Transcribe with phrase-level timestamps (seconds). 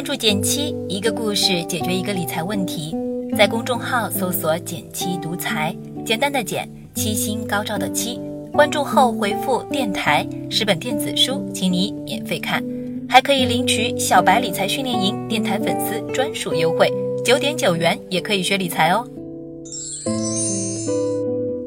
[0.00, 2.96] 关注减七，一个故事解决一个理财问题。
[3.36, 5.76] 在公众号搜索“减七独裁，
[6.06, 8.18] 简单的减，七星高照的七。
[8.50, 12.64] 关注后回复“电台”十本电子书，请你免费看，
[13.10, 16.90] 还可以领取小白理财训练营电台粉丝专属优惠，
[17.22, 19.06] 九点九元也可以学理财哦。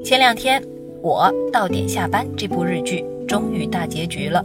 [0.04, 0.60] 前两天，
[1.04, 4.44] 《我到点下班》这部日剧终于大结局了。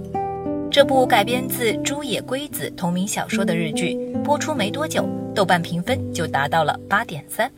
[0.70, 7.50] 这部改编自朱野圭子同名小说的日剧播出没多久，豆瓣评分就达到了八点三，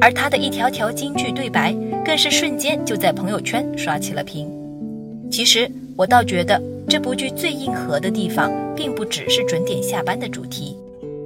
[0.00, 1.72] 而他的一条条金句对白
[2.04, 4.50] 更是瞬间就在朋友圈刷起了屏。
[5.30, 10.76] 其实我倒觉得这部剧最硬核的地方，并不只是准点下班的主题，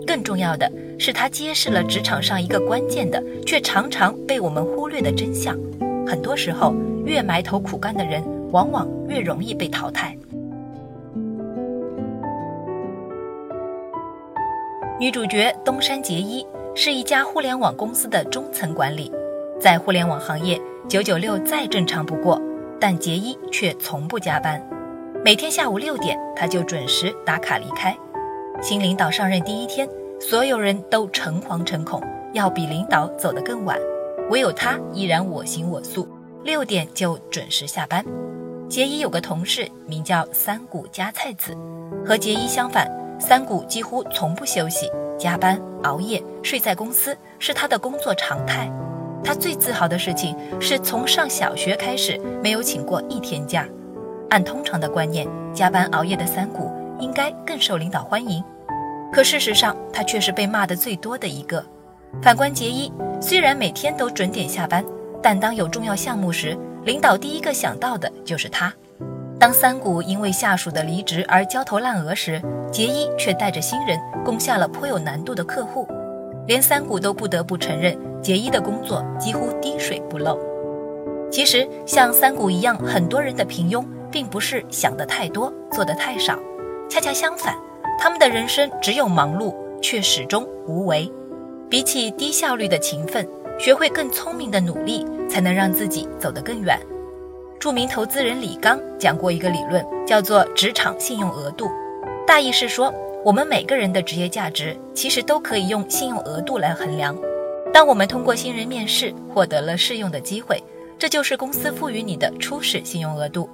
[0.07, 5.59] 更重要的是它揭示了职场上一个关键的却常常被我们忽略的真相：
[6.07, 6.75] 很多时候，
[7.07, 10.15] 越埋头苦干的人，往往越容易被淘汰。
[15.03, 19.11] 女主角东山结衣是一家互联网公司的中层管理，
[19.59, 20.57] 在互联网行业，
[20.89, 22.41] 九九六再正常不过，
[22.81, 24.65] 但结衣却从不加班，
[25.25, 27.99] 每天下午六点，她就准时打卡离开。
[28.63, 29.89] 新领导上任第一天，
[30.21, 32.01] 所有人都诚惶诚恐，
[32.33, 33.77] 要比领导走得更晚，
[34.31, 36.07] 唯有她依然我行我素，
[36.45, 38.05] 六点就准时下班。
[38.69, 41.57] 结衣有个同事名叫三谷加菜子，
[42.07, 43.02] 和结衣相反。
[43.23, 48.71] 三谷几乎从不休息，加班、熬夜、睡在公司是他的工作常态。
[49.25, 53.65] 他最自豪的事情是从上小学开始没有请过一天假。
[54.29, 58.43] 按通常的观念，加班熬夜的三谷应该更受领导欢迎，
[59.13, 61.65] 可事实上他却是被骂的最多的一个。
[62.21, 64.85] 反观杰伊，虽然每天都准点下班，
[65.23, 68.73] 但当有重要项目时，领导第一个想到的就是他。
[69.43, 72.41] 当三谷因为下属的离职而焦头烂额时，
[72.71, 75.85] 结衣却带着新人攻下了颇有难度的客户，
[76.47, 80.39] 连三谷都不得不承认，结衣的工作几乎滴水不漏。
[81.29, 86.39] 其实，像三谷一样，很多人的平庸，并不是想的太多，做的太少，
[86.89, 87.57] 恰恰相反，
[87.99, 89.53] 他们的人生只有忙碌，
[89.83, 91.13] 却始终无为。
[91.69, 96.79] 比起低效率的勤奋，学会更聪明的努力，才能让自己走得更远。
[97.63, 101.71] 著名投资人李刚讲过一个理论，叫做职场信用额度。
[102.27, 102.93] 大意是说，
[103.25, 107.17] 我们每个人的职业价值其实都可以用信用额度来衡量。
[107.73, 110.61] 当我们通过新人面试获得了试用的机会，
[110.99, 113.49] 这就是公司赋予你的初始信用额度。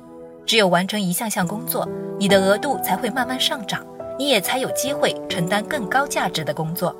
[0.46, 1.86] 只有完成一项项工作，
[2.18, 3.86] 你的额度才会慢慢上涨，
[4.18, 6.96] 你也才有机会承担更高价值的工作。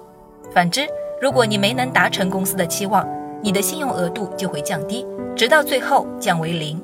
[0.53, 0.87] 反之，
[1.23, 3.09] 如果你没能达成公司的期望，
[3.43, 6.79] 你的信用额度就会降低，直到最后降为零。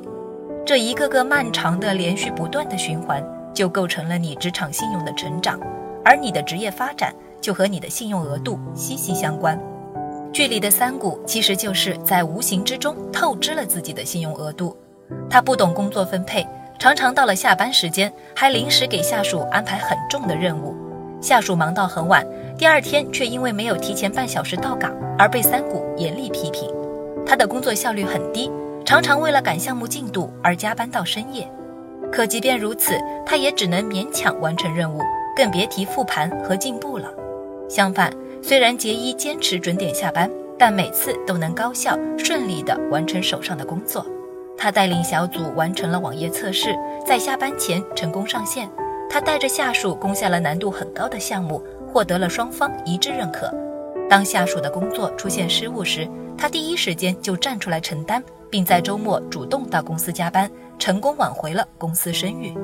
[0.67, 5.61] 这一个个漫长的、连续不断的循环，就构成了你职场信用的成长，
[6.03, 9.61] 而你的职业发展就和你的信用额度息息相关。
[10.33, 14.75] 剧里的三谷其实就是在无形之中透支了自己的信用额度。
[15.29, 16.47] 他不懂工作分配，
[16.79, 20.75] 常常到了下班时间还临时给下属安排很重的任务，
[21.21, 22.27] 下属忙到很晚，
[22.57, 26.71] 第二天却因为没有提前半小时到岗而被三谷严厉批评。
[27.27, 28.51] 他的工作效率很低。
[28.85, 31.51] 常常为了赶项目进度而加班到深夜，
[32.13, 35.01] 可即便如此，他也只能勉强完成任务，
[35.35, 37.11] 更别提复盘和进步了。
[37.67, 38.13] 相反，
[38.43, 44.05] 虽然杰伊坚持准点下班，但每次都能高效顺利地完成手上的工作。
[44.57, 48.71] 他带领小组完成了网页测试，在下班前成功上线。
[49.09, 53.51] 他带着下属攻下了难度很高的项目，获得了双方一致认可。
[54.11, 56.07] 当下属的工作出现失误时，
[56.37, 58.23] 他第一时间就站出来承担。
[58.51, 62.55] 并在周末主动到公司加班，成功挽回了公司声誉。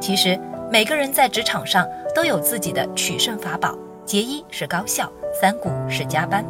[0.00, 0.38] 其实
[0.70, 5.10] 每个人在职场上都有自己的取胜法宝，结一是高效，
[5.40, 6.44] 三股是加班。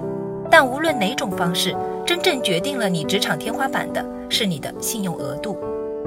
[0.50, 1.76] 但无论哪种方式，
[2.06, 5.58] 真正决定了你职场天花板的是你的信用额度。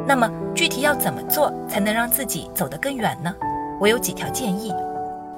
[0.05, 3.33] 那么具体要怎么做才能让自己走得更远呢？
[3.79, 4.73] 我有几条建议。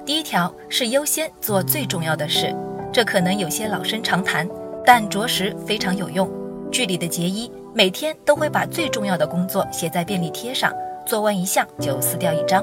[0.04, 2.54] 第一条是优先做最重要的事，
[2.92, 4.48] 这可能有些老生常谈，
[4.84, 6.30] 但着实非常有用。
[6.76, 10.70] 剧里的杰伊每天都会把最重要的工作写在便利贴上，
[11.06, 12.62] 做完一项就撕掉一张，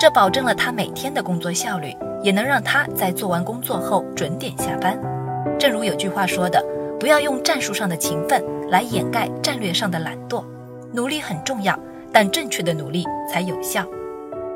[0.00, 4.98] 这保证了他每天的工作效率，也能让他在做完工作后准点下班。
[5.58, 6.64] 正如有句话说的，
[6.98, 10.42] 不要用战术上的勤奋来掩盖战略上的懒惰。
[10.90, 11.78] 努力很重要，
[12.10, 13.84] 但正确的努力才有效。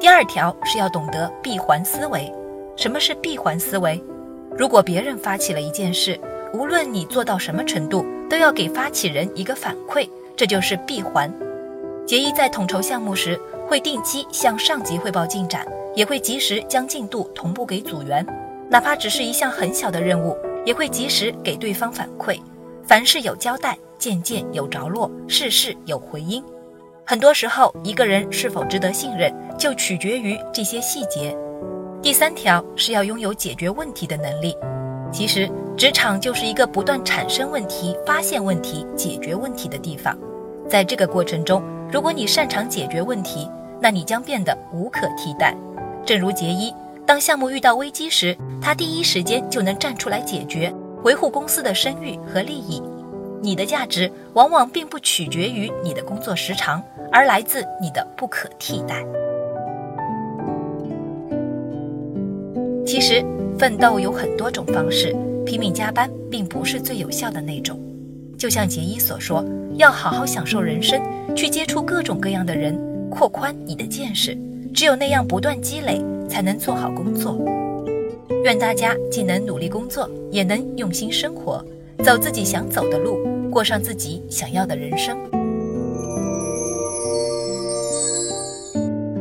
[0.01, 2.33] 第二条是要懂得闭环思维。
[2.77, 4.03] 什么是闭环思维？
[4.57, 6.19] 如果别人发起了一件事，
[6.55, 11.33] 无论你做到什么程度，都要给发起人一个反馈，这就是闭环。
[12.07, 18.25] 杰伊在统筹项目时，会定期向上级汇报进展，也会及时将进度同步给组员，
[18.69, 22.41] 哪怕只是一项很小的任务，也会及时给对方反馈。
[22.85, 26.43] 凡事有交代，件件有着落，事事有回音。
[27.05, 31.37] 很多时候，一个人是否值得信任，就取决于这些细节。
[32.03, 34.57] 第三条是要拥有解决问题的能力。
[35.13, 40.17] 其实，职场就是一个不断产生问题、发现问题、解决问题的地方。
[40.69, 43.49] 在这个过程中，如果你擅长解决问题，
[43.81, 45.57] 那你将变得无可替代。
[46.05, 46.75] 正如杰伊，
[47.07, 50.73] 当项目遇到危机时，他第一时间就能站出来解决。
[51.03, 52.83] 维护公司的声誉和利益，
[53.41, 56.83] 你的价值往往并不取决于你的工作时长，
[57.13, 59.05] 而来自你的不可替代。
[62.87, 63.23] 其实，
[63.59, 67.79] 奋斗有很多种方式，拼命加班并不是最有效的那种。
[68.39, 69.45] 就像杰伊所说，
[69.75, 71.03] 要好好享受人生，
[71.35, 72.79] 去接触各种各样的人，
[73.11, 74.39] 扩宽你的见识。
[74.73, 77.37] 只有那样不断积累，才能做好工作。
[78.45, 81.65] 愿大家既能努力工作，也能用心生活，
[82.05, 83.19] 走自己想走的路，
[83.51, 85.19] 过上自己想要的人生。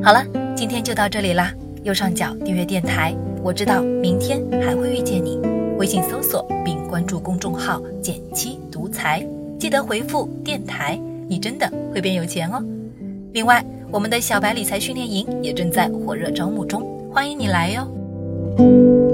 [0.03, 0.23] 好了，
[0.55, 1.51] 今天就到这里啦。
[1.83, 3.15] 右上角订阅电台，
[3.45, 5.39] 我知道明天还会遇见你。
[5.77, 9.23] 微信搜索并关注公众号“减七独裁”，
[9.59, 10.99] 记得回复“电台”，
[11.29, 12.59] 你真的会变有钱哦。
[13.33, 16.81] 另外，我们的小白理财训练营也正在火热招募中，
[17.13, 19.04] 欢迎你来哟。